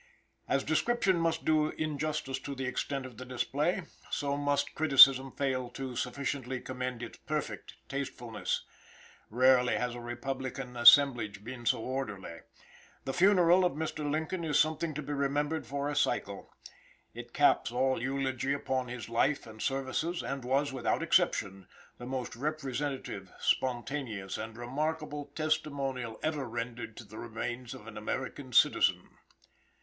As 0.47 0.63
description 0.63 1.17
must 1.19 1.45
do 1.45 1.69
injustice 1.69 2.39
to 2.39 2.55
the 2.55 2.65
extent 2.65 3.05
of 3.05 3.17
the 3.17 3.23
display, 3.25 3.83
so 4.09 4.35
must 4.35 4.73
criticism 4.73 5.31
fail 5.31 5.69
to 5.69 5.95
sufficiently 5.95 6.59
commend 6.59 7.03
its 7.03 7.19
perfect 7.19 7.75
tastefulness, 7.87 8.63
Rarely 9.29 9.75
has 9.75 9.93
a 9.93 9.99
Republican 10.01 10.75
assemblage 10.75 11.43
been 11.43 11.67
so 11.67 11.81
orderly. 11.81 12.39
The 13.05 13.13
funeral 13.13 13.63
of 13.63 13.73
Mr. 13.73 14.09
Lincoln 14.09 14.43
is 14.43 14.57
something 14.57 14.95
to 14.95 15.03
be 15.03 15.13
remembered 15.13 15.67
for 15.67 15.87
a 15.87 15.95
cycle. 15.95 16.51
It 17.13 17.31
caps 17.31 17.71
all 17.71 18.01
eulogy 18.01 18.53
upon 18.53 18.87
his 18.87 19.07
life 19.07 19.45
and 19.45 19.61
services, 19.61 20.23
and 20.23 20.43
was, 20.43 20.73
without 20.73 21.03
exception, 21.03 21.67
the 21.99 22.07
most 22.07 22.35
representative, 22.35 23.31
spontaneous, 23.39 24.39
and 24.39 24.57
remarkable 24.57 25.25
testimonial 25.35 26.19
ever 26.23 26.49
rendered 26.49 26.97
to 26.97 27.03
the 27.03 27.19
remains 27.19 27.75
of 27.75 27.85
an 27.85 27.99
American 27.99 28.51
citizen. 28.51 29.07